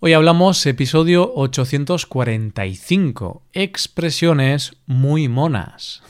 [0.00, 6.04] Hoy hablamos episodio 845, expresiones muy monas.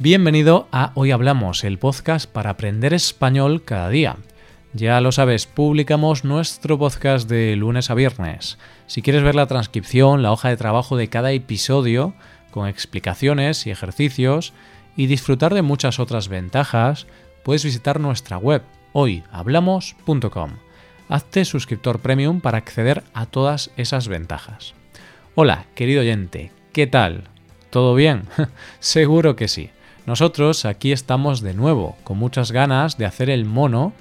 [0.00, 4.16] Bienvenido a Hoy Hablamos, el podcast para aprender español cada día.
[4.72, 8.58] Ya lo sabes, publicamos nuestro podcast de lunes a viernes.
[8.88, 12.14] Si quieres ver la transcripción, la hoja de trabajo de cada episodio,
[12.56, 14.54] con explicaciones y ejercicios
[14.96, 17.06] y disfrutar de muchas otras ventajas,
[17.42, 18.62] puedes visitar nuestra web
[18.94, 20.52] hoyhablamos.com.
[21.10, 24.72] Hazte suscriptor premium para acceder a todas esas ventajas.
[25.34, 27.24] Hola, querido oyente, ¿qué tal?
[27.68, 28.22] ¿Todo bien?
[28.80, 29.68] Seguro que sí.
[30.06, 33.92] Nosotros aquí estamos de nuevo, con muchas ganas de hacer el mono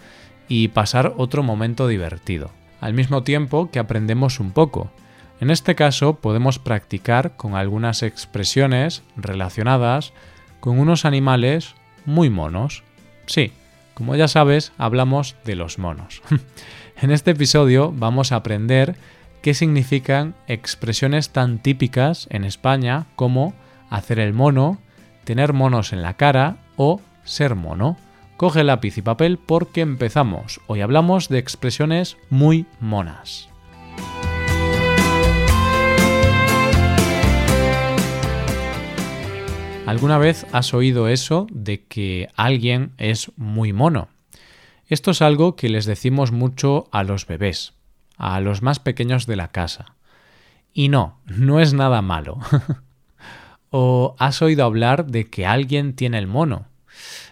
[0.48, 4.92] y pasar otro momento divertido, al mismo tiempo que aprendemos un poco.
[5.40, 10.14] En este caso podemos practicar con algunas expresiones relacionadas
[10.60, 11.76] con unos animales
[12.06, 12.84] muy monos.
[13.26, 13.52] Sí,
[13.94, 16.22] como ya sabes, hablamos de los monos.
[17.02, 18.96] en este episodio vamos a aprender
[19.42, 23.54] qué significan expresiones tan típicas en España como
[23.90, 24.80] hacer el mono,
[25.24, 27.98] tener monos en la cara o ser mono.
[28.38, 30.62] Coge lápiz y papel porque empezamos.
[30.68, 33.50] Hoy hablamos de expresiones muy monas.
[39.86, 44.10] ¿Alguna vez has oído eso de que alguien es muy mono?
[44.88, 47.74] Esto es algo que les decimos mucho a los bebés,
[48.18, 49.96] a los más pequeños de la casa.
[50.74, 52.40] Y no, no es nada malo.
[53.70, 56.66] ¿O has oído hablar de que alguien tiene el mono?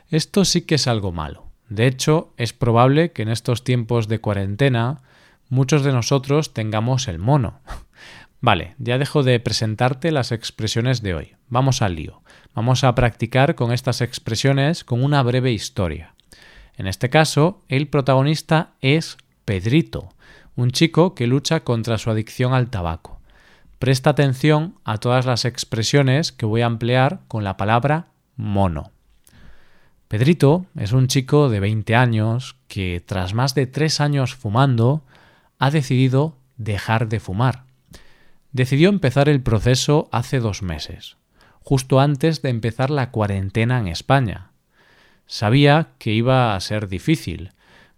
[0.10, 1.48] Esto sí que es algo malo.
[1.70, 5.02] De hecho, es probable que en estos tiempos de cuarentena
[5.50, 7.62] muchos de nosotros tengamos el mono.
[8.42, 11.36] Vale, ya dejo de presentarte las expresiones de hoy.
[11.48, 12.23] Vamos al lío.
[12.56, 16.14] Vamos a practicar con estas expresiones con una breve historia.
[16.78, 20.10] En este caso, el protagonista es Pedrito,
[20.56, 23.20] un chico que lucha contra su adicción al tabaco.
[23.80, 28.92] Presta atención a todas las expresiones que voy a emplear con la palabra mono.
[30.08, 35.02] Pedrito es un chico de 20 años que, tras más de tres años fumando,
[35.58, 37.64] ha decidido dejar de fumar.
[38.52, 41.18] Decidió empezar el proceso hace dos meses
[41.64, 44.52] justo antes de empezar la cuarentena en España.
[45.26, 47.52] Sabía que iba a ser difícil,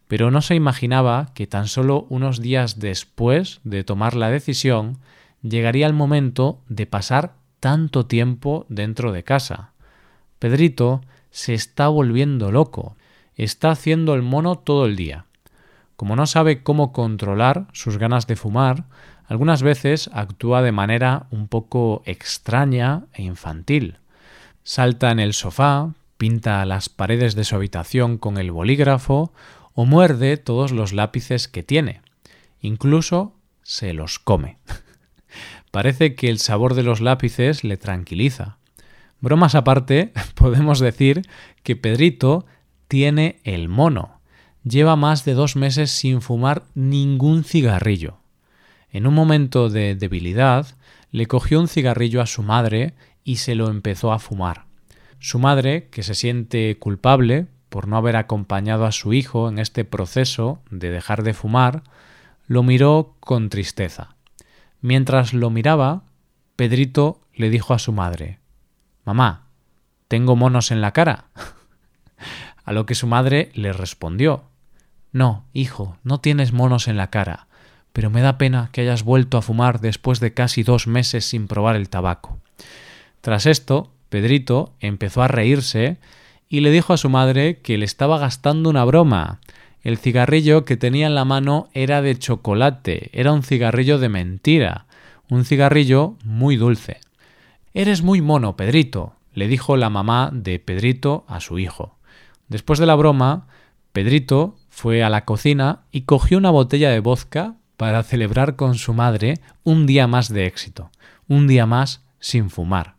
[0.08, 5.00] pero no se imaginaba que tan solo unos días después de tomar la decisión
[5.42, 9.72] llegaría el momento de pasar tanto tiempo dentro de casa.
[10.38, 11.02] Pedrito
[11.32, 12.96] se está volviendo loco,
[13.36, 15.26] está haciendo el mono todo el día.
[15.96, 18.86] Como no sabe cómo controlar sus ganas de fumar,
[19.28, 23.97] algunas veces actúa de manera un poco extraña e infantil.
[24.63, 29.34] Salta en el sofá, pinta las paredes de su habitación con el bolígrafo
[29.74, 32.02] o muerde todos los lápices que tiene.
[32.62, 33.34] Incluso
[33.64, 34.58] se los come.
[35.72, 38.58] Parece que el sabor de los lápices le tranquiliza.
[39.19, 41.24] Bromas aparte, podemos decir
[41.64, 42.46] que Pedrito
[42.88, 44.22] tiene el mono.
[44.64, 48.18] Lleva más de dos meses sin fumar ningún cigarrillo.
[48.95, 50.67] En un momento de debilidad,
[51.11, 52.94] le cogió un cigarrillo a su madre
[53.25, 54.67] y se lo empezó a fumar.
[55.19, 59.84] Su madre, que se siente culpable por no haber acompañado a su hijo en este
[59.84, 61.84] proceso de dejar de fumar,
[62.47, 64.16] lo miró con tristeza.
[64.79, 66.03] Mientras lo miraba,
[66.55, 68.39] Pedrito le dijo a su madre
[69.03, 69.50] Mamá,
[70.07, 71.25] ¿tengo monos en la cara?
[72.63, 74.45] a lo que su madre le respondió
[75.11, 77.50] No, hijo, no tienes monos en la cara
[77.95, 81.47] pero me da pena que hayas vuelto a fumar después de casi dos meses sin
[81.47, 82.38] probar el tabaco.
[83.22, 85.97] Tras esto, Pedrito empezó a reírse
[86.50, 89.39] y le dijo a su madre que le estaba gastando una broma.
[89.81, 94.88] El cigarrillo que tenía en la mano era de chocolate, era un cigarrillo de mentira,
[95.29, 97.00] un cigarrillo muy dulce.
[97.73, 101.97] Eres muy mono, Pedrito, le dijo la mamá de Pedrito a su hijo.
[102.49, 103.47] Después de la broma,
[103.93, 108.93] Pedrito fue a la cocina y cogió una botella de vodka para celebrar con su
[108.93, 110.91] madre un día más de éxito,
[111.27, 112.95] un día más sin fumar.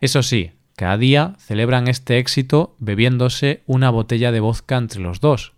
[0.00, 5.52] Eso sí, cada día celebran este éxito bebiéndose una botella de vodka entre los dos.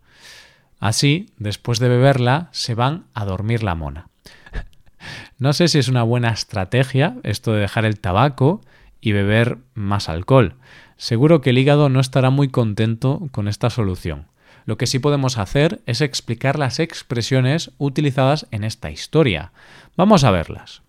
[0.81, 4.09] Así, después de beberla, se van a dormir la mona.
[5.39, 8.63] no sé si es una buena estrategia esto de dejar el tabaco
[9.01, 10.57] y beber más alcohol.
[10.97, 14.27] Seguro que el hígado no estará muy contento con esta solución.
[14.65, 19.53] Lo que sí podemos hacer es explicar las expresiones utilizadas en esta historia.
[19.97, 20.83] Vamos a verlas.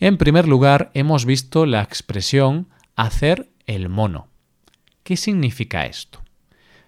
[0.00, 4.28] En primer lugar, hemos visto la expresión hacer el mono.
[5.02, 6.22] ¿Qué significa esto?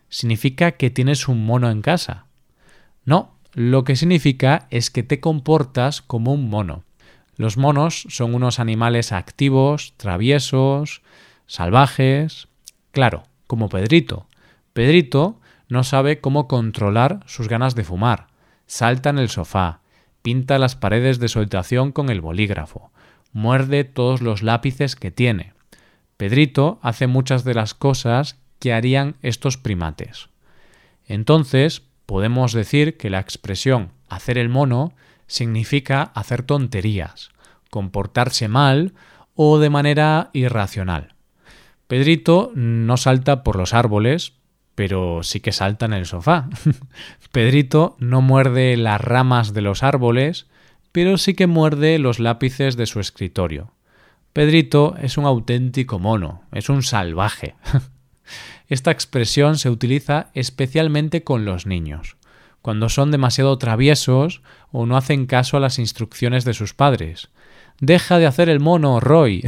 [0.08, 2.26] ¿Significa que tienes un mono en casa?
[3.04, 6.84] No, lo que significa es que te comportas como un mono.
[7.36, 11.02] Los monos son unos animales activos, traviesos,
[11.46, 12.48] salvajes.
[12.92, 14.26] Claro, como Pedrito.
[14.72, 18.28] Pedrito no sabe cómo controlar sus ganas de fumar.
[18.66, 19.80] Salta en el sofá,
[20.22, 22.90] pinta las paredes de su habitación con el bolígrafo,
[23.32, 25.52] muerde todos los lápices que tiene.
[26.16, 30.28] Pedrito hace muchas de las cosas que harían estos primates.
[31.06, 34.94] Entonces, podemos decir que la expresión hacer el mono
[35.26, 37.30] significa hacer tonterías,
[37.70, 38.94] comportarse mal
[39.34, 41.14] o de manera irracional.
[41.86, 44.32] Pedrito no salta por los árboles,
[44.76, 46.48] pero sí que salta en el sofá.
[47.32, 50.46] Pedrito no muerde las ramas de los árboles,
[50.92, 53.72] pero sí que muerde los lápices de su escritorio.
[54.32, 57.54] Pedrito es un auténtico mono, es un salvaje.
[58.68, 62.16] Esta expresión se utiliza especialmente con los niños,
[62.60, 64.42] cuando son demasiado traviesos
[64.72, 67.30] o no hacen caso a las instrucciones de sus padres.
[67.80, 69.42] Deja de hacer el mono, Roy.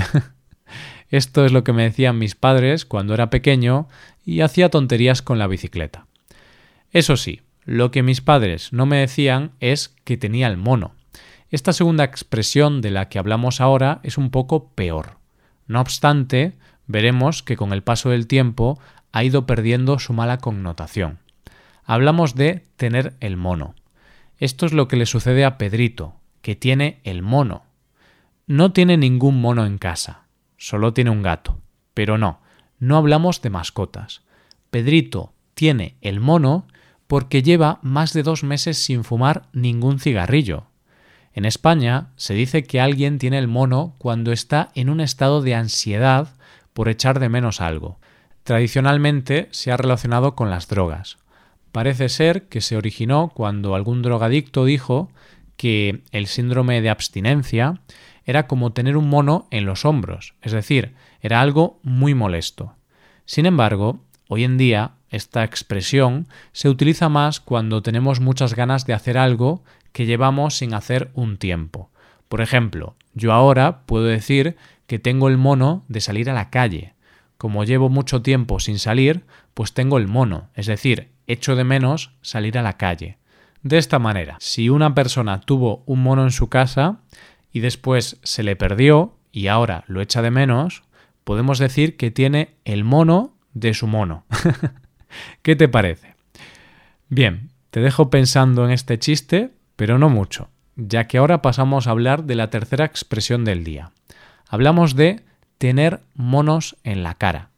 [1.10, 3.88] Esto es lo que me decían mis padres cuando era pequeño
[4.28, 6.06] y hacía tonterías con la bicicleta.
[6.90, 10.92] Eso sí, lo que mis padres no me decían es que tenía el mono.
[11.48, 15.16] Esta segunda expresión de la que hablamos ahora es un poco peor.
[15.66, 18.78] No obstante, veremos que con el paso del tiempo
[19.12, 21.20] ha ido perdiendo su mala connotación.
[21.84, 23.76] Hablamos de tener el mono.
[24.36, 27.62] Esto es lo que le sucede a Pedrito, que tiene el mono.
[28.46, 30.26] No tiene ningún mono en casa,
[30.58, 31.62] solo tiene un gato.
[31.94, 32.40] Pero no,
[32.78, 34.22] no hablamos de mascotas.
[34.70, 36.66] Pedrito tiene el mono
[37.06, 40.66] porque lleva más de dos meses sin fumar ningún cigarrillo.
[41.32, 45.54] En España se dice que alguien tiene el mono cuando está en un estado de
[45.54, 46.34] ansiedad
[46.72, 47.98] por echar de menos algo,
[48.44, 51.18] tradicionalmente se ha relacionado con las drogas.
[51.72, 55.10] Parece ser que se originó cuando algún drogadicto dijo
[55.56, 57.80] que el síndrome de abstinencia
[58.28, 62.74] era como tener un mono en los hombros, es decir, era algo muy molesto.
[63.24, 68.92] Sin embargo, hoy en día esta expresión se utiliza más cuando tenemos muchas ganas de
[68.92, 71.88] hacer algo que llevamos sin hacer un tiempo.
[72.28, 76.92] Por ejemplo, yo ahora puedo decir que tengo el mono de salir a la calle,
[77.38, 82.12] como llevo mucho tiempo sin salir, pues tengo el mono, es decir, echo de menos
[82.20, 83.16] salir a la calle.
[83.62, 87.00] De esta manera, si una persona tuvo un mono en su casa
[87.52, 90.82] y después se le perdió y ahora lo echa de menos,
[91.24, 94.24] podemos decir que tiene el mono de su mono.
[95.42, 96.14] ¿Qué te parece?
[97.08, 101.90] Bien, te dejo pensando en este chiste, pero no mucho, ya que ahora pasamos a
[101.90, 103.92] hablar de la tercera expresión del día.
[104.48, 105.24] Hablamos de
[105.58, 107.50] tener monos en la cara.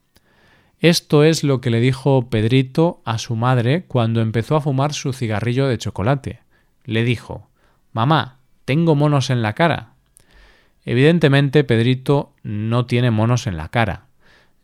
[0.80, 5.12] Esto es lo que le dijo Pedrito a su madre cuando empezó a fumar su
[5.12, 6.40] cigarrillo de chocolate.
[6.84, 7.48] Le dijo
[7.92, 8.39] Mamá,
[8.70, 9.94] tengo monos en la cara.
[10.84, 14.06] Evidentemente Pedrito no tiene monos en la cara.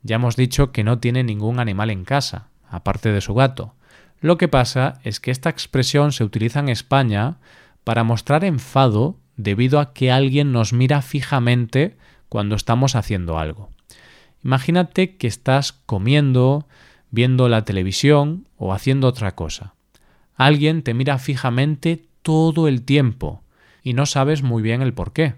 [0.04, 3.74] Ya hemos dicho que no tiene ningún animal en casa, aparte de su gato.
[4.20, 7.38] Lo que pasa es que esta expresión se utiliza en España
[7.82, 11.96] para mostrar enfado debido a que alguien nos mira fijamente
[12.28, 13.70] cuando estamos haciendo algo.
[14.44, 16.68] Imagínate que estás comiendo,
[17.10, 19.74] viendo la televisión o haciendo otra cosa.
[20.36, 23.42] Alguien te mira fijamente todo el tiempo
[23.86, 25.36] y no sabes muy bien el por qué.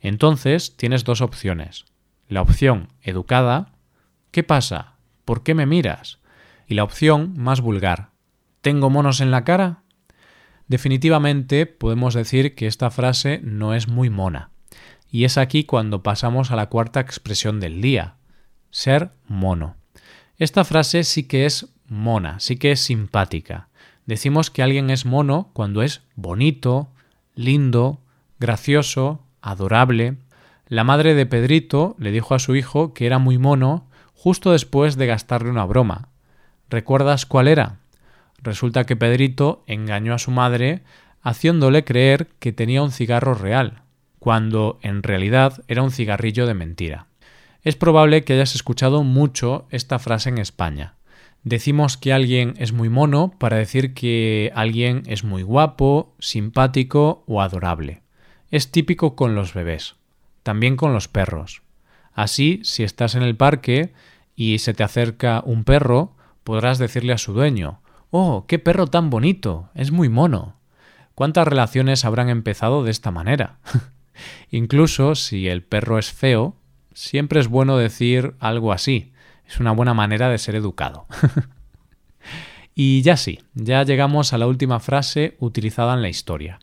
[0.00, 1.86] Entonces tienes dos opciones.
[2.28, 3.72] La opción educada,
[4.32, 4.96] ¿qué pasa?
[5.24, 6.18] ¿Por qué me miras?
[6.66, 8.10] Y la opción más vulgar,
[8.60, 9.82] ¿tengo monos en la cara?
[10.68, 14.50] Definitivamente podemos decir que esta frase no es muy mona.
[15.10, 18.16] Y es aquí cuando pasamos a la cuarta expresión del día,
[18.68, 19.76] ser mono.
[20.36, 23.70] Esta frase sí que es mona, sí que es simpática.
[24.04, 26.92] Decimos que alguien es mono cuando es bonito,
[27.36, 28.00] lindo,
[28.40, 30.16] gracioso, adorable.
[30.66, 34.96] La madre de Pedrito le dijo a su hijo que era muy mono justo después
[34.96, 36.08] de gastarle una broma.
[36.68, 37.76] ¿Recuerdas cuál era?
[38.42, 40.82] Resulta que Pedrito engañó a su madre
[41.22, 43.82] haciéndole creer que tenía un cigarro real,
[44.18, 47.06] cuando en realidad era un cigarrillo de mentira.
[47.62, 50.94] Es probable que hayas escuchado mucho esta frase en España.
[51.46, 57.40] Decimos que alguien es muy mono para decir que alguien es muy guapo, simpático o
[57.40, 58.02] adorable.
[58.50, 59.94] Es típico con los bebés,
[60.42, 61.62] también con los perros.
[62.12, 63.92] Así, si estás en el parque
[64.34, 69.08] y se te acerca un perro, podrás decirle a su dueño Oh, qué perro tan
[69.08, 69.68] bonito.
[69.76, 70.56] es muy mono.
[71.14, 73.60] ¿Cuántas relaciones habrán empezado de esta manera?
[74.50, 76.56] Incluso si el perro es feo,
[76.92, 79.12] siempre es bueno decir algo así.
[79.48, 81.06] Es una buena manera de ser educado.
[82.74, 86.58] y ya sí, ya llegamos a la última frase utilizada en la historia.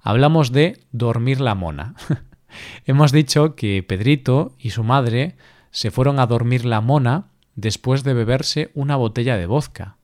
[0.00, 1.94] Hablamos de dormir la mona.
[2.86, 5.36] Hemos dicho que Pedrito y su madre
[5.70, 7.26] se fueron a dormir la mona
[7.56, 9.96] después de beberse una botella de vodka.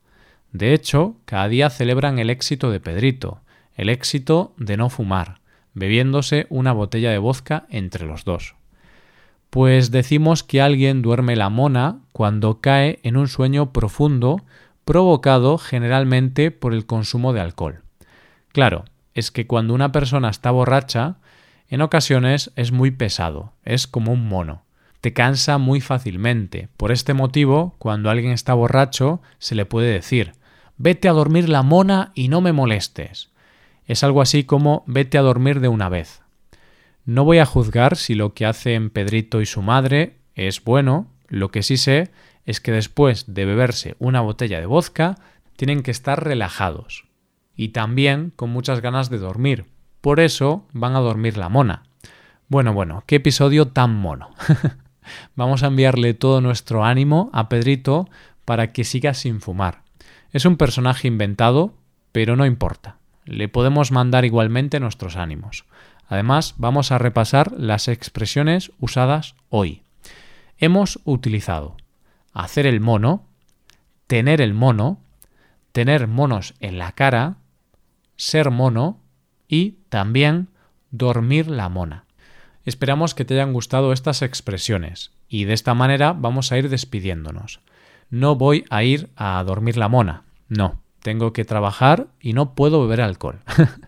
[0.51, 3.41] De hecho, cada día celebran el éxito de Pedrito,
[3.75, 5.39] el éxito de no fumar,
[5.73, 8.55] bebiéndose una botella de vodka entre los dos.
[9.55, 14.41] Pues decimos que alguien duerme la mona cuando cae en un sueño profundo
[14.83, 17.81] provocado generalmente por el consumo de alcohol.
[18.51, 18.83] Claro,
[19.13, 21.19] es que cuando una persona está borracha,
[21.69, 24.63] en ocasiones es muy pesado, es como un mono.
[24.99, 26.67] Te cansa muy fácilmente.
[26.75, 30.33] Por este motivo, cuando alguien está borracho, se le puede decir
[30.75, 33.29] vete a dormir la mona y no me molestes.
[33.87, 36.24] Es algo así como vete a dormir de una vez.
[37.05, 41.51] No voy a juzgar si lo que hacen Pedrito y su madre es bueno, lo
[41.51, 42.11] que sí sé
[42.45, 45.15] es que después de beberse una botella de vodka
[45.55, 47.05] tienen que estar relajados
[47.55, 49.65] y también con muchas ganas de dormir.
[50.01, 51.83] Por eso van a dormir la mona.
[52.47, 54.31] Bueno, bueno, qué episodio tan mono.
[55.35, 58.09] Vamos a enviarle todo nuestro ánimo a Pedrito
[58.45, 59.83] para que siga sin fumar.
[60.31, 61.75] Es un personaje inventado,
[62.11, 62.97] pero no importa.
[63.25, 65.65] Le podemos mandar igualmente nuestros ánimos.
[66.07, 69.83] Además, vamos a repasar las expresiones usadas hoy.
[70.57, 71.75] Hemos utilizado
[72.33, 73.25] hacer el mono,
[74.07, 74.99] tener el mono,
[75.71, 77.37] tener monos en la cara,
[78.17, 78.99] ser mono
[79.47, 80.49] y también
[80.91, 82.05] dormir la mona.
[82.63, 87.59] Esperamos que te hayan gustado estas expresiones y de esta manera vamos a ir despidiéndonos.
[88.09, 92.81] No voy a ir a dormir la mona, no, tengo que trabajar y no puedo
[92.81, 93.39] beber alcohol.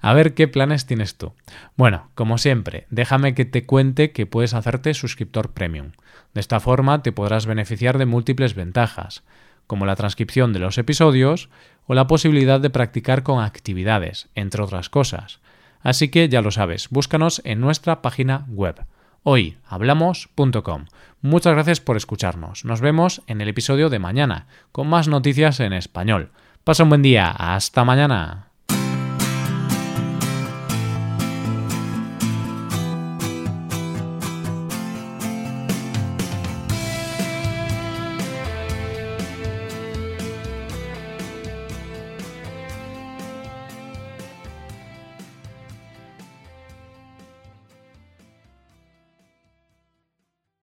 [0.00, 1.32] a ver qué planes tienes tú.
[1.76, 5.92] Bueno, como siempre, déjame que te cuente que puedes hacerte suscriptor premium.
[6.34, 9.22] De esta forma te podrás beneficiar de múltiples ventajas,
[9.66, 11.48] como la transcripción de los episodios
[11.86, 15.40] o la posibilidad de practicar con actividades, entre otras cosas.
[15.82, 18.84] Así que ya lo sabes, búscanos en nuestra página web
[19.26, 20.84] hoyhablamos.com.
[21.20, 22.64] Muchas gracias por escucharnos.
[22.64, 26.30] Nos vemos en el episodio de mañana, con más noticias en español.
[26.62, 27.30] Pasa un buen día.
[27.32, 28.45] Hasta mañana.